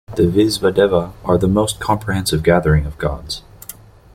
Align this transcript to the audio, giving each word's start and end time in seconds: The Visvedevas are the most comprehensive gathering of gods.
The 0.15 0.23
Visvedevas 0.23 1.13
are 1.23 1.37
the 1.37 1.47
most 1.47 1.79
comprehensive 1.79 2.41
gathering 2.41 2.87
of 2.87 2.97
gods. 2.97 3.43